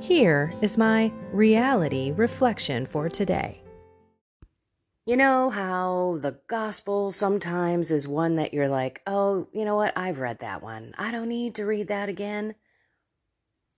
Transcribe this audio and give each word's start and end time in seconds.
Here 0.00 0.52
is 0.60 0.76
my 0.76 1.10
reality 1.32 2.12
reflection 2.12 2.86
for 2.86 3.08
today. 3.08 3.62
You 5.06 5.16
know 5.16 5.50
how 5.50 6.18
the 6.20 6.38
gospel 6.48 7.10
sometimes 7.10 7.90
is 7.90 8.06
one 8.06 8.36
that 8.36 8.52
you're 8.52 8.68
like, 8.68 9.00
oh, 9.06 9.48
you 9.52 9.64
know 9.64 9.76
what? 9.76 9.92
I've 9.96 10.18
read 10.18 10.40
that 10.40 10.62
one. 10.62 10.94
I 10.98 11.10
don't 11.10 11.28
need 11.28 11.54
to 11.56 11.64
read 11.64 11.88
that 11.88 12.08
again. 12.08 12.56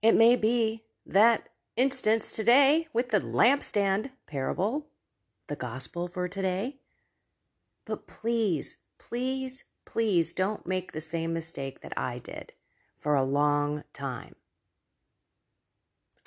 It 0.01 0.13
may 0.13 0.35
be 0.35 0.83
that 1.05 1.49
instance 1.75 2.31
today 2.35 2.87
with 2.93 3.09
the 3.09 3.21
lampstand 3.21 4.09
parable, 4.27 4.87
the 5.47 5.55
gospel 5.55 6.07
for 6.07 6.27
today. 6.27 6.77
But 7.85 8.07
please, 8.07 8.77
please, 8.99 9.63
please 9.85 10.33
don't 10.33 10.67
make 10.67 10.91
the 10.91 11.01
same 11.01 11.33
mistake 11.33 11.81
that 11.81 11.97
I 11.97 12.19
did 12.19 12.53
for 12.97 13.15
a 13.15 13.23
long 13.23 13.83
time. 13.93 14.35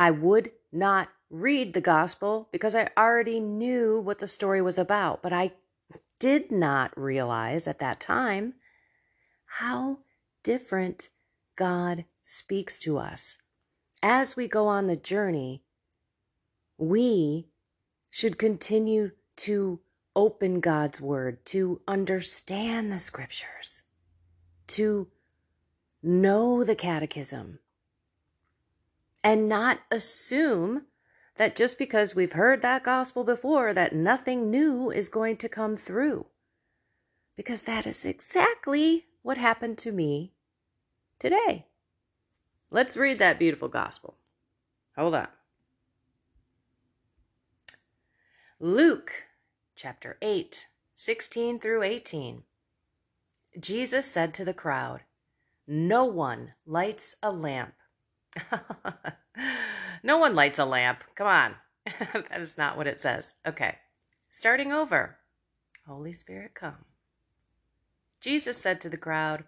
I 0.02 0.10
would 0.10 0.50
not 0.72 1.10
read 1.30 1.74
the 1.74 1.80
gospel 1.80 2.48
because 2.50 2.74
I 2.74 2.90
already 2.98 3.38
knew 3.38 4.00
what 4.00 4.18
the 4.18 4.26
story 4.26 4.60
was 4.60 4.76
about, 4.76 5.22
but 5.22 5.32
I 5.32 5.52
did 6.18 6.50
not 6.50 6.92
realize 6.98 7.68
at 7.68 7.78
that 7.78 8.00
time 8.00 8.54
how 9.60 9.98
different 10.42 11.08
God 11.54 12.04
speaks 12.24 12.80
to 12.80 12.98
us. 12.98 13.38
As 14.02 14.34
we 14.34 14.48
go 14.48 14.66
on 14.66 14.88
the 14.88 14.96
journey, 14.96 15.62
we 16.76 17.46
should 18.10 18.38
continue 18.38 19.12
to 19.36 19.78
open 20.16 20.58
God's 20.58 21.00
word, 21.00 21.44
to 21.46 21.80
understand 21.86 22.90
the 22.90 22.98
scriptures, 22.98 23.82
to 24.66 25.12
know 26.02 26.64
the 26.64 26.74
catechism, 26.74 27.60
and 29.22 29.48
not 29.48 29.80
assume 29.90 30.86
that 31.36 31.56
just 31.56 31.78
because 31.78 32.14
we've 32.14 32.32
heard 32.32 32.62
that 32.62 32.82
gospel 32.82 33.24
before 33.24 33.72
that 33.72 33.94
nothing 33.94 34.50
new 34.50 34.90
is 34.90 35.08
going 35.08 35.36
to 35.38 35.48
come 35.48 35.76
through. 35.76 36.26
Because 37.36 37.62
that 37.62 37.86
is 37.86 38.04
exactly 38.04 39.06
what 39.22 39.38
happened 39.38 39.78
to 39.78 39.92
me 39.92 40.32
today. 41.18 41.66
Let's 42.70 42.96
read 42.96 43.18
that 43.18 43.38
beautiful 43.38 43.68
gospel. 43.68 44.16
Hold 44.96 45.14
on. 45.14 45.28
Luke 48.60 49.26
chapter 49.74 50.16
8 50.22 50.68
16 50.94 51.58
through 51.58 51.82
18 51.82 52.44
jesus 53.58 54.06
said 54.06 54.32
to 54.32 54.44
the 54.44 54.54
crowd 54.54 55.00
no 55.66 56.04
one 56.04 56.52
lights 56.64 57.16
a 57.20 57.32
lamp 57.32 57.74
no 60.02 60.18
one 60.18 60.34
lights 60.34 60.58
a 60.58 60.64
lamp. 60.64 61.04
Come 61.14 61.26
on. 61.26 61.54
that 61.98 62.40
is 62.40 62.58
not 62.58 62.76
what 62.76 62.86
it 62.86 62.98
says. 62.98 63.34
Okay. 63.46 63.78
Starting 64.30 64.72
over. 64.72 65.18
Holy 65.86 66.12
Spirit, 66.12 66.54
come. 66.54 66.84
Jesus 68.20 68.56
said 68.58 68.80
to 68.80 68.88
the 68.88 68.96
crowd, 68.96 69.44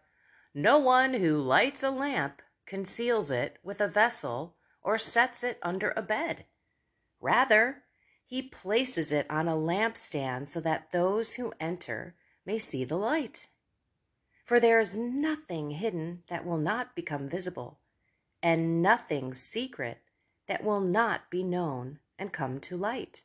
No 0.52 0.78
one 0.78 1.14
who 1.14 1.38
lights 1.38 1.82
a 1.82 1.90
lamp 1.90 2.42
conceals 2.66 3.30
it 3.30 3.58
with 3.62 3.80
a 3.80 3.88
vessel 3.88 4.56
or 4.82 4.98
sets 4.98 5.44
it 5.44 5.58
under 5.62 5.92
a 5.96 6.02
bed. 6.02 6.44
Rather, 7.20 7.82
he 8.26 8.42
places 8.42 9.12
it 9.12 9.26
on 9.30 9.46
a 9.48 9.54
lampstand 9.54 10.48
so 10.48 10.60
that 10.60 10.90
those 10.92 11.34
who 11.34 11.52
enter 11.60 12.14
may 12.44 12.58
see 12.58 12.84
the 12.84 12.96
light. 12.96 13.46
For 14.44 14.60
there 14.60 14.80
is 14.80 14.96
nothing 14.96 15.70
hidden 15.70 16.22
that 16.28 16.44
will 16.44 16.58
not 16.58 16.94
become 16.94 17.28
visible 17.28 17.78
and 18.44 18.82
nothing 18.82 19.32
secret 19.32 20.02
that 20.46 20.62
will 20.62 20.82
not 20.82 21.30
be 21.30 21.42
known 21.42 21.98
and 22.18 22.30
come 22.30 22.60
to 22.60 22.76
light. 22.76 23.24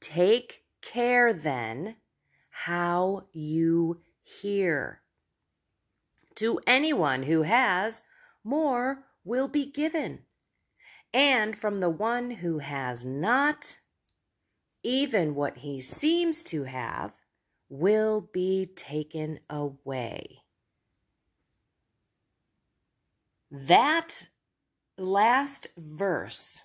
Take 0.00 0.62
care 0.80 1.32
then 1.32 1.96
how 2.50 3.24
you 3.32 4.00
hear. 4.22 5.00
To 6.36 6.60
anyone 6.68 7.24
who 7.24 7.42
has, 7.42 8.04
more 8.44 9.06
will 9.24 9.48
be 9.48 9.66
given. 9.66 10.20
And 11.12 11.58
from 11.58 11.78
the 11.78 11.90
one 11.90 12.30
who 12.30 12.60
has 12.60 13.04
not, 13.04 13.78
even 14.84 15.34
what 15.34 15.58
he 15.58 15.80
seems 15.80 16.44
to 16.44 16.64
have 16.64 17.12
will 17.68 18.20
be 18.32 18.66
taken 18.66 19.40
away. 19.50 20.43
That 23.56 24.26
last 24.98 25.68
verse 25.78 26.64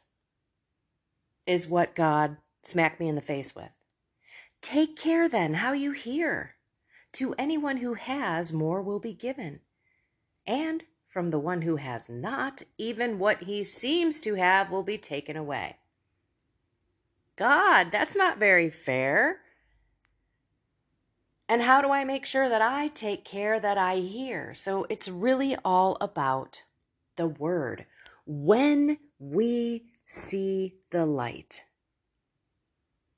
is 1.45 1.67
what 1.67 1.94
God 1.94 2.38
smacked 2.63 3.00
me 3.00 3.07
in 3.07 3.13
the 3.13 3.22
face 3.22 3.55
with. 3.55 3.69
Take 4.59 4.97
care 4.97 5.29
then 5.29 5.53
how 5.53 5.73
you 5.73 5.91
hear. 5.91 6.55
To 7.13 7.35
anyone 7.38 7.77
who 7.77 7.94
has, 7.94 8.51
more 8.51 8.81
will 8.81 8.97
be 9.00 9.13
given. 9.13 9.59
And 10.47 10.85
from 11.05 11.29
the 11.29 11.38
one 11.38 11.61
who 11.61 11.75
has 11.75 12.09
not, 12.09 12.63
even 12.79 13.19
what 13.19 13.44
he 13.44 13.63
seems 13.63 14.19
to 14.21 14.33
have 14.33 14.71
will 14.71 14.81
be 14.81 14.97
taken 14.97 15.38
away. 15.38 15.77
God, 17.35 17.91
that's 17.91 18.16
not 18.16 18.39
very 18.39 18.71
fair. 18.71 19.41
And 21.47 21.61
how 21.61 21.83
do 21.83 21.91
I 21.91 22.03
make 22.03 22.25
sure 22.25 22.50
that 22.50 22.63
I 22.63 22.88
take 22.88 23.23
care 23.23 23.59
that 23.59 23.77
I 23.77 23.97
hear? 23.97 24.56
So 24.56 24.88
it's 24.89 25.07
really 25.07 25.56
all 25.63 25.95
about 26.01 26.63
the 27.19 27.28
word 27.28 27.85
when 28.25 28.97
we 29.19 29.84
see 30.06 30.75
the 30.90 31.06
light. 31.06 31.66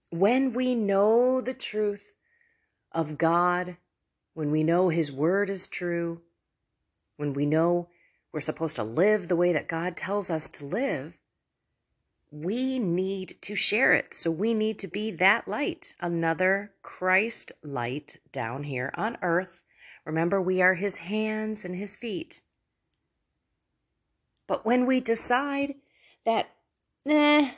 When 0.10 0.54
we 0.54 0.74
know 0.74 1.40
the 1.40 1.54
truth 1.54 2.16
of 2.92 3.20
God, 3.20 3.78
when 4.34 4.50
we 4.50 4.64
know 4.64 4.90
His 4.90 5.12
word 5.12 5.52
is 5.52 5.68
true, 5.68 6.22
when 7.16 7.34
we 7.34 7.46
know 7.46 7.90
we're 8.32 8.40
supposed 8.40 8.76
to 8.78 8.84
live 8.84 9.28
the 9.28 9.36
way 9.36 9.54
that 9.54 9.68
God 9.68 9.96
tells 9.96 10.32
us 10.32 10.50
to 10.50 10.66
live, 10.66 11.20
we 12.32 12.80
need 12.80 13.36
to 13.42 13.56
share 13.56 13.94
it. 13.94 14.16
So 14.16 14.32
we 14.32 14.56
need 14.56 14.80
to 14.80 14.88
be 14.88 15.12
that 15.12 15.48
light, 15.48 15.94
another 16.00 16.72
Christ 16.82 17.52
light 17.62 18.18
down 18.32 18.64
here 18.64 18.92
on 18.96 19.18
earth. 19.22 19.62
Remember, 20.06 20.42
we 20.42 20.60
are 20.60 20.74
His 20.74 20.98
hands 20.98 21.64
and 21.64 21.76
His 21.76 21.96
feet. 21.96 22.42
But 24.52 24.66
when 24.66 24.86
we 24.86 25.00
decide 25.00 25.76
that, 26.26 26.50
nah, 27.06 27.52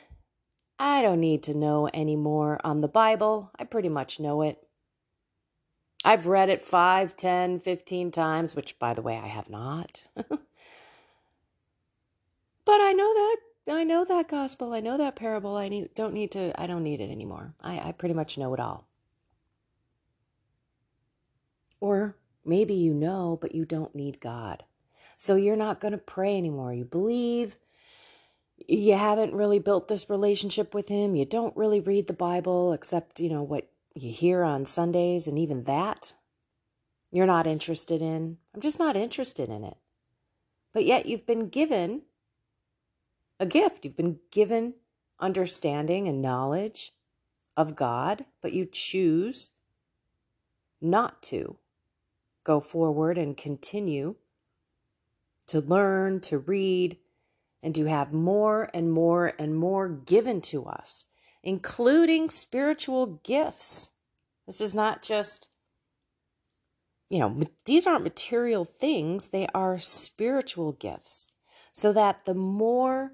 I 0.78 1.02
don't 1.02 1.18
need 1.18 1.42
to 1.42 1.52
know 1.52 1.90
any 1.92 2.14
more 2.14 2.60
on 2.62 2.82
the 2.82 2.88
Bible, 2.88 3.50
I 3.58 3.64
pretty 3.64 3.88
much 3.88 4.20
know 4.20 4.42
it. 4.42 4.64
I've 6.04 6.28
read 6.28 6.50
it 6.50 6.62
five, 6.62 7.16
ten, 7.16 7.58
fifteen 7.58 8.12
times, 8.12 8.54
which, 8.54 8.78
by 8.78 8.94
the 8.94 9.02
way, 9.02 9.16
I 9.16 9.26
have 9.26 9.50
not. 9.50 10.04
but 10.14 10.30
I 12.68 12.92
know 12.92 13.12
that. 13.12 13.36
I 13.70 13.82
know 13.82 14.04
that 14.04 14.28
gospel. 14.28 14.72
I 14.72 14.78
know 14.78 14.96
that 14.96 15.16
parable. 15.16 15.56
I 15.56 15.68
need, 15.68 15.94
don't 15.96 16.14
need 16.14 16.30
to, 16.30 16.52
I 16.56 16.68
don't 16.68 16.84
need 16.84 17.00
it 17.00 17.10
anymore. 17.10 17.56
I, 17.60 17.88
I 17.88 17.90
pretty 17.90 18.14
much 18.14 18.38
know 18.38 18.54
it 18.54 18.60
all. 18.60 18.86
Or 21.80 22.14
maybe 22.44 22.74
you 22.74 22.94
know, 22.94 23.36
but 23.40 23.52
you 23.52 23.64
don't 23.64 23.96
need 23.96 24.20
God. 24.20 24.62
So 25.16 25.36
you're 25.36 25.56
not 25.56 25.80
going 25.80 25.92
to 25.92 25.98
pray 25.98 26.36
anymore. 26.36 26.72
You 26.72 26.84
believe 26.84 27.56
you 28.66 28.94
haven't 28.94 29.34
really 29.34 29.58
built 29.58 29.88
this 29.88 30.08
relationship 30.08 30.74
with 30.74 30.88
him. 30.88 31.16
You 31.16 31.24
don't 31.24 31.56
really 31.56 31.80
read 31.80 32.06
the 32.06 32.12
Bible 32.12 32.72
except, 32.72 33.20
you 33.20 33.28
know, 33.28 33.42
what 33.42 33.68
you 33.94 34.10
hear 34.10 34.42
on 34.42 34.64
Sundays, 34.64 35.26
and 35.26 35.38
even 35.38 35.64
that 35.64 36.14
you're 37.10 37.26
not 37.26 37.46
interested 37.46 38.02
in. 38.02 38.38
I'm 38.54 38.60
just 38.60 38.78
not 38.78 38.96
interested 38.96 39.48
in 39.48 39.64
it. 39.64 39.76
But 40.72 40.84
yet 40.84 41.06
you've 41.06 41.26
been 41.26 41.48
given 41.48 42.02
a 43.38 43.46
gift. 43.46 43.84
You've 43.84 43.96
been 43.96 44.18
given 44.32 44.74
understanding 45.20 46.08
and 46.08 46.20
knowledge 46.20 46.92
of 47.56 47.76
God, 47.76 48.24
but 48.42 48.52
you 48.52 48.64
choose 48.64 49.52
not 50.80 51.22
to 51.22 51.56
go 52.42 52.58
forward 52.58 53.16
and 53.16 53.36
continue 53.36 54.16
to 55.48 55.60
learn, 55.60 56.20
to 56.20 56.38
read, 56.38 56.98
and 57.62 57.74
to 57.74 57.86
have 57.86 58.12
more 58.12 58.70
and 58.74 58.92
more 58.92 59.32
and 59.38 59.56
more 59.56 59.88
given 59.88 60.40
to 60.42 60.66
us, 60.66 61.06
including 61.42 62.28
spiritual 62.28 63.20
gifts. 63.24 63.92
This 64.46 64.60
is 64.60 64.74
not 64.74 65.02
just, 65.02 65.50
you 67.08 67.18
know, 67.18 67.40
these 67.64 67.86
aren't 67.86 68.04
material 68.04 68.64
things, 68.64 69.30
they 69.30 69.46
are 69.54 69.78
spiritual 69.78 70.72
gifts. 70.72 71.32
So 71.72 71.92
that 71.92 72.24
the 72.24 72.34
more 72.34 73.12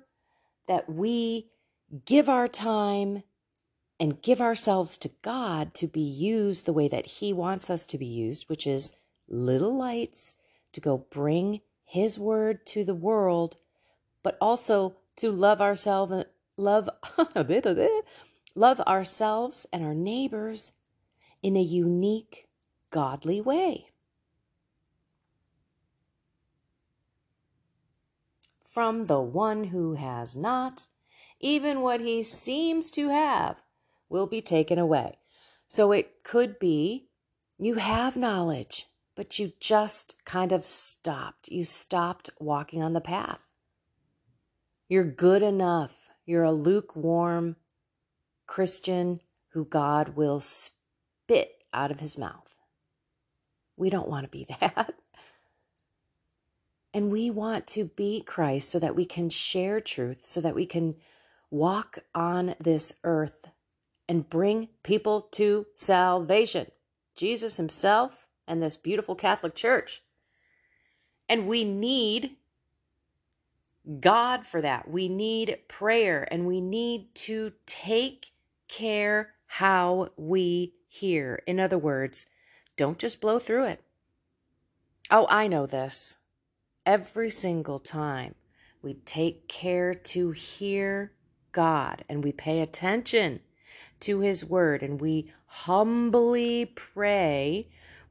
that 0.67 0.88
we 0.88 1.50
give 2.05 2.29
our 2.29 2.47
time 2.47 3.23
and 3.99 4.23
give 4.23 4.41
ourselves 4.41 4.97
to 4.97 5.11
God 5.23 5.75
to 5.75 5.87
be 5.87 6.00
used 6.00 6.65
the 6.65 6.73
way 6.73 6.88
that 6.88 7.06
He 7.06 7.33
wants 7.33 7.71
us 7.71 7.87
to 7.87 7.99
be 7.99 8.06
used, 8.06 8.49
which 8.49 8.67
is 8.67 8.94
little 9.29 9.76
lights 9.76 10.35
to 10.73 10.81
go 10.81 11.06
bring 11.11 11.61
His 11.90 12.20
word 12.20 12.64
to 12.66 12.84
the 12.84 12.94
world 12.94 13.56
but 14.22 14.38
also 14.40 14.96
to 15.16 15.32
love 15.32 15.60
ourselves 15.60 16.25
love 16.56 16.88
a 17.34 17.42
bit 17.42 17.66
of 17.66 17.78
it, 17.78 18.04
love 18.54 18.78
ourselves 18.81 19.66
and 19.72 19.84
our 19.84 19.94
neighbors 19.94 20.72
in 21.42 21.56
a 21.56 21.62
unique 21.62 22.46
godly 22.90 23.40
way. 23.40 23.88
From 28.62 29.06
the 29.06 29.20
one 29.20 29.64
who 29.64 29.94
has 29.94 30.37
not, 30.37 30.87
even 31.40 31.81
what 31.81 32.00
he 32.00 32.22
seems 32.22 32.88
to 32.92 33.08
have 33.08 33.64
will 34.08 34.28
be 34.28 34.40
taken 34.40 34.78
away. 34.78 35.19
So 35.66 35.90
it 35.90 36.22
could 36.22 36.60
be 36.60 37.08
you 37.58 37.75
have 37.76 38.16
knowledge, 38.16 38.87
but 39.17 39.39
you 39.39 39.53
just 39.61 40.17
kind 40.25 40.53
of 40.53 40.65
stopped. 40.65 41.49
You 41.49 41.65
stopped 41.65 42.31
walking 42.39 42.83
on 42.83 42.93
the 42.93 43.01
path. 43.01 43.51
You're 44.89 45.05
good 45.05 45.43
enough. 45.43 46.11
You're 46.27 46.43
a 46.43 46.53
lukewarm 46.53 47.57
Christian 48.47 49.21
who 49.53 49.65
God 49.65 50.17
will 50.17 50.41
spit 50.41 51.53
out 51.73 51.91
of 51.91 52.01
his 52.01 52.19
mouth. 52.19 52.57
We 53.77 53.91
don't 53.91 54.09
want 54.09 54.25
to 54.25 54.31
be 54.31 54.47
that. 54.61 54.95
And 56.93 57.11
we 57.11 57.31
want 57.31 57.67
to 57.69 57.85
be 57.85 58.21
Christ 58.21 58.69
so 58.69 58.79
that 58.81 58.97
we 58.97 59.05
can 59.05 59.31
share 59.31 59.81
truth, 59.81 60.27
so 60.27 60.41
that 60.41 60.57
we 60.57 60.67
can 60.67 60.97
walk 61.51 62.01
on 62.15 62.55
this 62.59 62.95
earth 63.05 63.51
and 64.09 64.29
bring 64.29 64.69
people 64.83 65.23
to 65.33 65.67
salvation. 65.75 66.67
Jesus 67.15 67.59
himself 67.59 68.19
and 68.50 68.61
this 68.62 68.76
beautiful 68.76 69.14
Catholic 69.14 69.55
Church. 69.55 70.02
And 71.29 71.47
we 71.47 71.64
need 71.64 72.37
God 74.00 74.44
for 74.44 74.61
that. 74.61 74.91
We 74.91 75.08
need 75.08 75.58
prayer 75.69 76.26
and 76.31 76.47
we 76.47 76.61
need 76.61 77.14
to 77.14 77.52
take 77.64 78.32
care 78.69 79.35
how 79.47 80.11
we 80.17 80.75
hear. 80.87 81.43
In 81.47 81.61
other 81.61 81.79
words, 81.79 82.26
don't 82.76 82.99
just 82.99 83.20
blow 83.20 83.38
through 83.38 83.64
it. 83.64 83.82
Oh, 85.11 85.26
I 85.31 85.47
know 85.47 85.67
this. 85.67 86.17
Every 86.85 87.31
single 87.31 87.79
time 87.79 88.35
we 88.82 88.94
take 88.94 89.49
care 89.49 89.94
to 89.94 90.31
hear 90.32 91.12
God 91.52 92.05
and 92.08 92.25
we 92.25 92.32
pay 92.32 92.61
attention 92.61 93.41
to 94.00 94.20
His 94.20 94.44
Word 94.44 94.82
and 94.82 95.00
we 95.00 95.32
humbly 95.47 96.73
pray, 96.75 97.69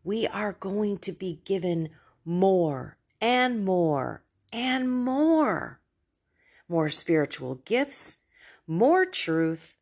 we 0.09 0.25
are 0.25 0.53
going 0.53 0.97
to 0.97 1.11
be 1.11 1.39
given 1.45 1.87
more 2.25 2.97
and 3.21 3.63
more 3.63 4.23
and 4.51 4.91
more. 4.91 5.79
More 6.67 6.89
spiritual 6.89 7.61
gifts, 7.63 8.17
more 8.65 9.05
truth, 9.05 9.75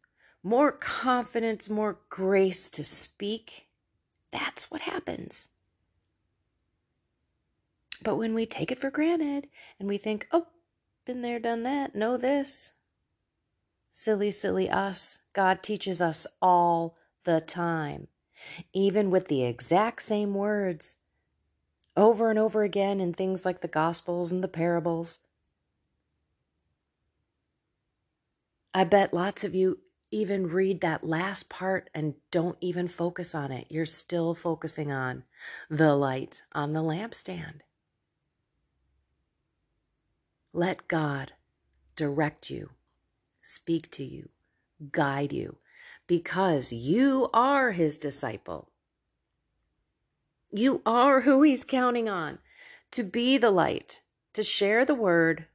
more 0.43 0.73
confidence, 0.73 1.69
more 1.69 1.99
grace 2.09 2.69
to 2.71 2.83
speak. 2.83 3.67
That's 4.29 4.69
what 4.69 4.81
happens. 4.81 5.51
But 8.03 8.17
when 8.17 8.33
we 8.33 8.45
take 8.45 8.69
it 8.69 8.79
for 8.79 8.91
granted 8.91 9.47
and 9.79 9.87
we 9.87 9.97
think, 9.97 10.27
oh, 10.33 10.47
been 11.05 11.21
there, 11.21 11.39
done 11.39 11.63
that, 11.63 11.95
know 11.95 12.17
this. 12.17 12.73
Silly, 13.93 14.31
silly 14.31 14.69
us. 14.69 15.21
God 15.31 15.63
teaches 15.63 16.01
us 16.01 16.27
all 16.41 16.97
the 17.23 17.39
time, 17.39 18.09
even 18.73 19.09
with 19.09 19.27
the 19.27 19.43
exact 19.43 20.01
same 20.01 20.33
words 20.33 20.97
over 21.95 22.29
and 22.29 22.37
over 22.37 22.63
again 22.63 22.99
in 22.99 23.13
things 23.13 23.43
like 23.43 23.61
the 23.61 23.67
Gospels 23.67 24.31
and 24.31 24.43
the 24.43 24.47
parables. 24.47 25.19
I 28.73 28.83
bet 28.83 29.13
lots 29.13 29.43
of 29.43 29.55
you 29.55 29.79
even 30.11 30.47
read 30.47 30.81
that 30.81 31.03
last 31.03 31.49
part 31.49 31.89
and 31.93 32.13
don't 32.31 32.57
even 32.61 32.87
focus 32.87 33.35
on 33.35 33.51
it. 33.51 33.67
You're 33.69 33.85
still 33.85 34.33
focusing 34.33 34.91
on 34.91 35.23
the 35.69 35.95
light 35.95 36.43
on 36.53 36.73
the 36.73 36.81
lampstand. 36.81 37.61
Let 40.53 40.87
God 40.87 41.33
direct 41.95 42.49
you, 42.49 42.69
speak 43.41 43.91
to 43.91 44.03
you, 44.03 44.29
guide 44.91 45.33
you, 45.33 45.57
because 46.07 46.71
you 46.71 47.29
are 47.33 47.71
his 47.71 47.97
disciple. 47.97 48.69
You 50.51 50.81
are 50.85 51.21
who 51.21 51.43
He's 51.43 51.63
counting 51.63 52.07
on 52.07 52.39
to 52.91 53.03
be 53.03 53.37
the 53.37 53.51
light, 53.51 54.01
to 54.33 54.43
share 54.43 54.85
the 54.85 54.95
word, 54.95 55.45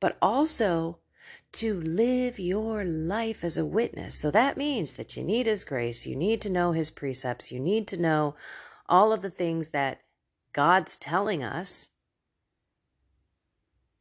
but 0.00 0.16
also 0.22 0.98
to 1.52 1.80
live 1.80 2.38
your 2.38 2.84
life 2.84 3.42
as 3.42 3.58
a 3.58 3.64
witness. 3.64 4.14
So 4.14 4.30
that 4.30 4.56
means 4.56 4.94
that 4.94 5.16
you 5.16 5.24
need 5.24 5.46
His 5.46 5.64
grace, 5.64 6.06
you 6.06 6.16
need 6.16 6.40
to 6.42 6.50
know 6.50 6.72
His 6.72 6.90
precepts, 6.90 7.50
you 7.50 7.58
need 7.58 7.88
to 7.88 7.96
know 7.96 8.34
all 8.88 9.12
of 9.12 9.22
the 9.22 9.30
things 9.30 9.68
that 9.68 10.02
God's 10.52 10.96
telling 10.96 11.42
us, 11.42 11.90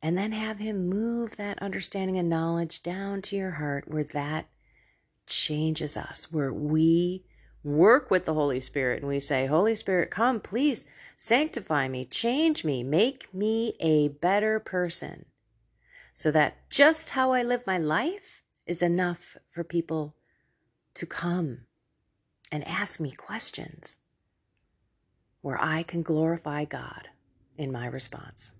and 0.01 0.17
then 0.17 0.31
have 0.31 0.59
Him 0.59 0.87
move 0.87 1.37
that 1.37 1.61
understanding 1.61 2.17
and 2.17 2.29
knowledge 2.29 2.83
down 2.83 3.21
to 3.23 3.35
your 3.35 3.51
heart 3.51 3.87
where 3.87 4.03
that 4.03 4.47
changes 5.27 5.95
us, 5.97 6.31
where 6.31 6.53
we 6.53 7.25
work 7.63 8.11
with 8.11 8.25
the 8.25 8.33
Holy 8.33 8.59
Spirit 8.59 9.01
and 9.01 9.07
we 9.07 9.19
say, 9.19 9.45
Holy 9.45 9.75
Spirit, 9.75 10.11
come, 10.11 10.39
please 10.39 10.85
sanctify 11.17 11.87
me, 11.87 12.05
change 12.05 12.65
me, 12.65 12.83
make 12.83 13.33
me 13.33 13.75
a 13.79 14.09
better 14.09 14.59
person. 14.59 15.25
So 16.13 16.29
that 16.31 16.69
just 16.69 17.11
how 17.11 17.31
I 17.31 17.41
live 17.41 17.65
my 17.65 17.77
life 17.77 18.43
is 18.65 18.81
enough 18.81 19.37
for 19.49 19.63
people 19.63 20.15
to 20.95 21.05
come 21.05 21.61
and 22.51 22.67
ask 22.67 22.99
me 22.99 23.11
questions 23.11 23.97
where 25.41 25.57
I 25.59 25.83
can 25.83 26.03
glorify 26.03 26.65
God 26.65 27.09
in 27.57 27.71
my 27.71 27.87
response. 27.87 28.51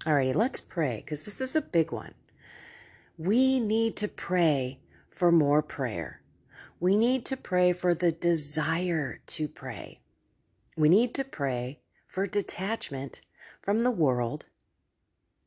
Alrighty, 0.00 0.34
let's 0.34 0.60
pray 0.60 1.02
because 1.04 1.22
this 1.22 1.40
is 1.40 1.54
a 1.54 1.60
big 1.60 1.92
one. 1.92 2.14
We 3.20 3.60
need 3.60 3.96
to 3.98 4.08
pray 4.08 4.80
for 5.10 5.30
more 5.30 5.62
prayer 5.62 6.20
we 6.80 6.96
need 6.96 7.26
to 7.26 7.36
pray 7.36 7.74
for 7.74 7.94
the 7.94 8.10
desire 8.10 9.20
to 9.26 9.46
pray. 9.46 10.00
We 10.76 10.88
need 10.88 11.14
to 11.14 11.24
pray 11.24 11.80
for 12.06 12.26
detachment 12.26 13.20
from 13.60 13.80
the 13.80 13.90
world 13.90 14.46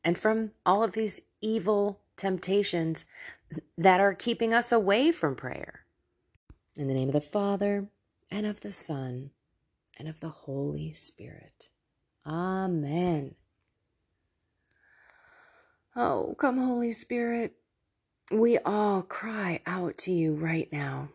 and 0.04 0.16
from 0.16 0.52
all 0.64 0.84
of 0.84 0.92
these 0.92 1.20
evil 1.40 2.00
temptations 2.16 3.04
that 3.76 4.00
are 4.00 4.14
keeping 4.14 4.54
us 4.54 4.70
away 4.70 5.10
from 5.10 5.34
prayer. 5.34 5.84
In 6.78 6.86
the 6.86 6.94
name 6.94 7.08
of 7.08 7.14
the 7.14 7.20
Father, 7.20 7.88
and 8.30 8.46
of 8.46 8.60
the 8.60 8.72
Son, 8.72 9.30
and 9.98 10.08
of 10.08 10.20
the 10.20 10.28
Holy 10.28 10.92
Spirit. 10.92 11.70
Amen. 12.26 13.34
Oh, 15.94 16.34
come, 16.38 16.58
Holy 16.58 16.92
Spirit. 16.92 17.54
We 18.32 18.58
all 18.58 19.02
cry 19.02 19.60
out 19.66 19.98
to 19.98 20.12
you 20.12 20.34
right 20.34 20.72
now 20.72 21.10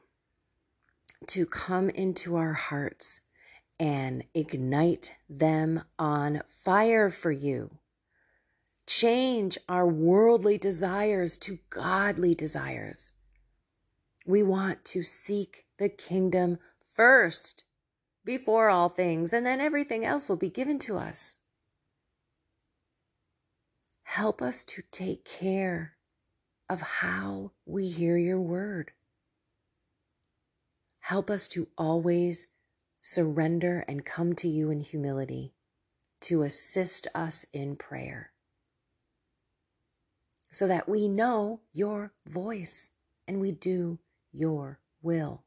to 1.28 1.46
come 1.46 1.90
into 1.90 2.36
our 2.36 2.54
hearts 2.54 3.22
and 3.80 4.24
ignite 4.34 5.16
them 5.28 5.84
on 5.98 6.42
fire 6.46 7.10
for 7.10 7.32
you. 7.32 7.72
Change 8.86 9.58
our 9.68 9.88
worldly 9.88 10.58
desires 10.58 11.38
to 11.40 11.60
godly 11.70 12.36
desires. 12.36 13.14
We 14.26 14.44
want 14.44 14.86
to 14.86 15.02
seek 15.02 15.66
the 15.78 15.90
kingdom 15.90 16.60
first 16.96 17.64
before 18.24 18.70
all 18.70 18.90
things, 18.90 19.34
and 19.34 19.46
then 19.46 19.60
everything 19.60 20.06
else 20.06 20.30
will 20.30 20.36
be 20.36 20.50
given 20.50 20.78
to 20.80 20.98
us. 20.98 21.38
Help 24.04 24.42
us 24.42 24.62
to 24.64 24.84
take 24.92 25.26
care 25.26 25.94
of 26.70 26.82
how 26.82 27.52
we 27.66 27.88
hear 27.88 28.18
your 28.18 28.40
word. 28.40 28.92
Help 31.00 31.30
us 31.30 31.48
to 31.50 31.68
always 31.78 32.50
surrender 33.02 33.84
and 33.88 34.06
come 34.06 34.34
to 34.36 34.48
you 34.48 34.70
in 34.70 34.80
humility 34.80 35.54
to 36.22 36.44
assist 36.44 37.08
us 37.16 37.46
in 37.54 37.76
prayer 37.76 38.32
so 40.52 40.68
that 40.68 40.90
we 40.90 41.08
know 41.08 41.62
your 41.74 42.14
voice 42.26 42.92
and 43.28 43.40
we 43.40 43.52
do 43.52 44.00
your 44.32 44.80
will. 45.02 45.44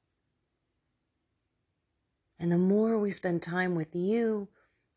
And 2.39 2.51
the 2.51 2.59
more 2.59 2.99
we 2.99 3.11
spend 3.11 3.43
time 3.43 3.75
with 3.75 3.95
you 3.95 4.49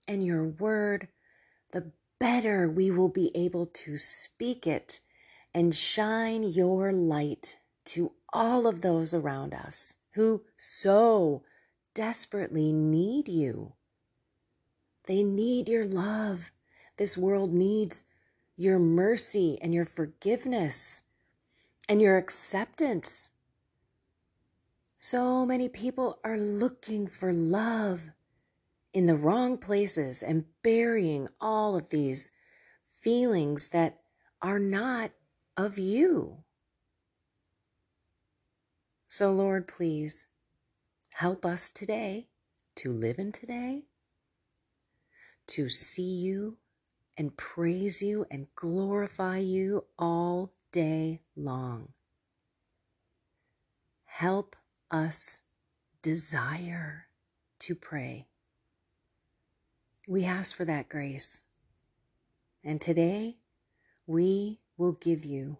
and 0.08 0.26
your 0.26 0.44
word, 0.44 1.10
the 1.72 1.92
better 2.20 2.70
we 2.70 2.90
will 2.90 3.10
be 3.10 3.32
able 3.36 3.66
to 3.68 3.98
speak 3.98 4.66
it 4.66 5.02
and 5.56 5.74
shine 5.74 6.44
your 6.44 6.92
light 6.92 7.60
to 7.86 8.12
all 8.34 8.68
of 8.68 8.82
those 8.82 9.14
around 9.14 9.54
us 9.54 9.96
who 10.12 10.42
so 10.58 11.44
desperately 11.94 12.74
need 12.74 13.30
you. 13.30 13.72
They 15.06 15.24
need 15.24 15.70
your 15.70 15.86
love. 15.86 16.52
This 16.98 17.18
world 17.18 17.54
needs 17.54 18.04
your 18.58 18.80
mercy 18.80 19.58
and 19.62 19.74
your 19.74 19.86
forgiveness 19.86 21.04
and 21.88 22.02
your 22.02 22.18
acceptance. 22.18 23.32
So 24.98 25.46
many 25.46 25.70
people 25.70 26.20
are 26.26 26.38
looking 26.38 27.08
for 27.08 27.32
love 27.32 28.12
in 28.92 29.06
the 29.06 29.16
wrong 29.16 29.58
places 29.58 30.22
and 30.22 30.44
burying 30.64 31.30
all 31.40 31.78
of 31.78 31.90
these 31.90 32.32
feelings 33.00 33.70
that 33.70 34.02
are 34.42 34.60
not 34.60 35.12
of 35.58 35.78
you. 35.78 36.44
So, 39.08 39.32
Lord, 39.32 39.68
please 39.68 40.28
help 41.14 41.46
us 41.46 41.70
today 41.70 42.28
to 42.76 42.92
live 42.92 43.18
in 43.20 43.32
today, 43.32 43.86
to 45.48 45.70
see 45.70 46.02
you 46.02 46.58
and 47.18 47.38
praise 47.38 48.02
you 48.02 48.26
and 48.30 48.48
glorify 48.56 49.38
you 49.38 49.86
all 49.98 50.52
day 50.72 51.22
long. 51.36 51.94
Help 54.04 54.56
us 54.92 55.42
desire 56.02 57.08
to 57.60 57.76
pray. 57.76 58.28
We 60.08 60.26
ask 60.26 60.56
for 60.56 60.66
that 60.66 60.90
grace. 60.90 61.46
And 62.64 62.82
today 62.82 63.38
we 64.06 64.60
will 64.78 64.94
give 64.94 65.24
you 65.24 65.58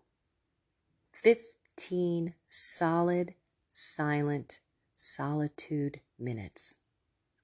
15 1.12 2.34
solid 2.48 3.34
silent 3.72 4.60
solitude 4.96 6.00
minutes 6.18 6.78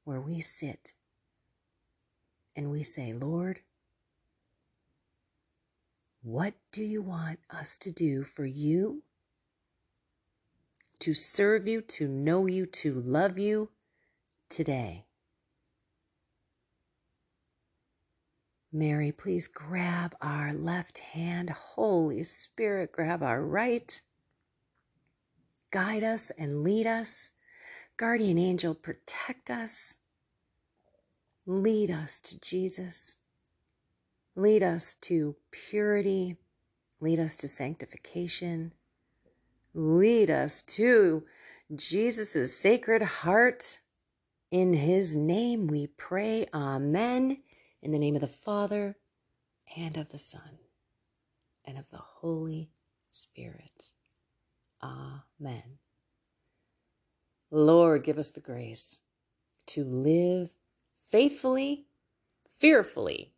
where 0.03 0.21
we 0.21 0.39
sit 0.39 0.93
and 2.55 2.69
we 2.71 2.83
say, 2.83 3.13
Lord, 3.13 3.61
what 6.23 6.53
do 6.71 6.83
you 6.83 7.01
want 7.01 7.39
us 7.49 7.77
to 7.79 7.91
do 7.91 8.23
for 8.23 8.45
you? 8.45 9.03
To 10.99 11.13
serve 11.13 11.67
you, 11.67 11.81
to 11.81 12.07
know 12.07 12.45
you, 12.45 12.65
to 12.67 12.93
love 12.93 13.39
you 13.39 13.69
today. 14.49 15.05
Mary, 18.73 19.11
please 19.11 19.47
grab 19.47 20.15
our 20.21 20.53
left 20.53 20.99
hand. 20.99 21.49
Holy 21.49 22.23
Spirit, 22.23 22.91
grab 22.91 23.21
our 23.21 23.43
right 23.43 24.01
guide 25.71 26.03
us 26.03 26.31
and 26.31 26.63
lead 26.63 26.85
us. 26.85 27.31
Guardian 27.97 28.37
angel, 28.37 28.75
protect 28.75 29.49
us. 29.49 29.97
Lead 31.45 31.89
us 31.89 32.19
to 32.19 32.39
Jesus. 32.39 33.17
Lead 34.35 34.61
us 34.61 34.93
to 34.93 35.35
purity. 35.49 36.37
Lead 36.99 37.19
us 37.19 37.35
to 37.37 37.47
sanctification. 37.47 38.73
Lead 39.73 40.29
us 40.29 40.61
to 40.61 41.23
Jesus' 41.73 42.55
sacred 42.55 43.01
heart. 43.01 43.79
In 44.51 44.73
his 44.73 45.15
name 45.15 45.67
we 45.67 45.87
pray. 45.87 46.45
Amen. 46.53 47.37
In 47.81 47.91
the 47.91 47.99
name 47.99 48.15
of 48.15 48.21
the 48.21 48.27
Father, 48.27 48.97
and 49.75 49.97
of 49.97 50.09
the 50.11 50.19
Son, 50.19 50.59
and 51.65 51.77
of 51.77 51.89
the 51.89 51.97
Holy 51.97 52.69
Spirit. 53.09 53.91
Amen. 54.83 55.79
Lord, 57.49 58.03
give 58.03 58.17
us 58.19 58.31
the 58.31 58.39
grace 58.39 58.99
to 59.67 59.83
live 59.83 60.53
faithfully, 61.09 61.87
fearfully, 62.47 63.33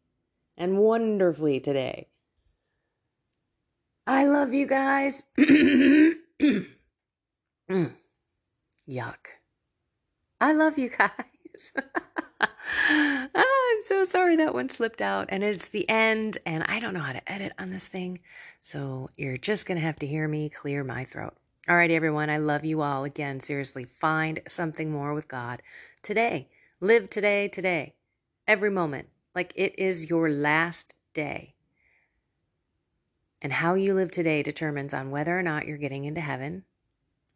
and 0.57 0.77
wonderfully 0.77 1.59
today. 1.59 2.09
I 4.05 4.25
love 4.25 4.53
you 4.53 4.67
guys. 4.67 5.23
mm. 5.37 6.17
Yuck. 8.87 9.25
I 10.41 10.51
love 10.51 10.77
you 10.77 10.89
guys. 10.89 11.73
Ah, 13.35 13.53
I'm 13.71 13.83
so 13.83 14.03
sorry 14.03 14.35
that 14.37 14.53
one 14.53 14.69
slipped 14.69 15.01
out 15.01 15.25
and 15.29 15.43
it's 15.43 15.67
the 15.67 15.89
end 15.89 16.37
and 16.45 16.63
I 16.63 16.79
don't 16.79 16.93
know 16.93 16.99
how 16.99 17.13
to 17.13 17.31
edit 17.31 17.53
on 17.57 17.71
this 17.71 17.87
thing. 17.87 18.19
So 18.61 19.09
you're 19.17 19.37
just 19.37 19.65
going 19.65 19.77
to 19.77 19.85
have 19.85 19.97
to 19.99 20.07
hear 20.07 20.27
me 20.27 20.49
clear 20.49 20.83
my 20.83 21.03
throat. 21.03 21.33
All 21.67 21.75
right, 21.75 21.91
everyone. 21.91 22.29
I 22.29 22.37
love 22.37 22.63
you 22.63 22.81
all. 22.81 23.03
Again, 23.03 23.39
seriously, 23.39 23.85
find 23.85 24.41
something 24.47 24.91
more 24.91 25.13
with 25.13 25.27
God 25.27 25.61
today. 26.01 26.49
Live 26.79 27.09
today, 27.09 27.47
today, 27.47 27.95
every 28.47 28.69
moment, 28.69 29.07
like 29.33 29.53
it 29.55 29.79
is 29.79 30.09
your 30.09 30.29
last 30.29 30.95
day. 31.13 31.55
And 33.41 33.51
how 33.51 33.73
you 33.73 33.93
live 33.93 34.11
today 34.11 34.43
determines 34.43 34.93
on 34.93 35.11
whether 35.11 35.37
or 35.37 35.43
not 35.43 35.65
you're 35.65 35.77
getting 35.77 36.05
into 36.05 36.21
heaven 36.21 36.63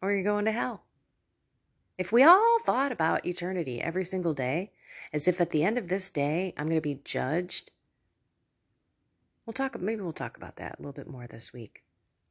or 0.01 0.11
you're 0.11 0.23
going 0.23 0.45
to 0.45 0.51
hell. 0.51 0.83
If 1.97 2.11
we 2.11 2.23
all 2.23 2.59
thought 2.59 2.91
about 2.91 3.25
eternity 3.25 3.81
every 3.81 4.05
single 4.05 4.33
day, 4.33 4.71
as 5.13 5.27
if 5.27 5.41
at 5.41 5.51
the 5.51 5.63
end 5.63 5.77
of 5.77 5.87
this 5.87 6.09
day 6.09 6.53
I'm 6.57 6.67
going 6.67 6.77
to 6.77 6.81
be 6.81 7.01
judged, 7.03 7.71
we'll 9.45 9.53
talk, 9.53 9.79
maybe 9.79 10.01
we'll 10.01 10.13
talk 10.13 10.37
about 10.37 10.57
that 10.57 10.77
a 10.77 10.81
little 10.81 10.93
bit 10.93 11.09
more 11.09 11.27
this 11.27 11.53
week. 11.53 11.83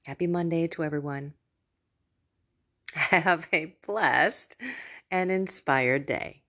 Happy 0.05 0.27
Monday 0.27 0.67
to 0.69 0.85
everyone. 0.85 1.35
Have 2.95 3.49
a 3.53 3.77
blessed 3.87 4.57
and 5.11 5.31
inspired 5.31 6.07
day. 6.07 6.43